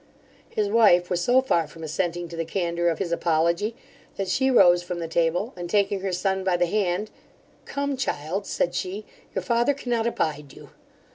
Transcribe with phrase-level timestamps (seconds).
[0.49, 3.75] His wife was so far from assenting to the candour of his apology,
[4.17, 7.11] that she rose from the table, and, taking her son by the hand,
[7.65, 10.71] 'Come, child (said she), your father cannot abide you.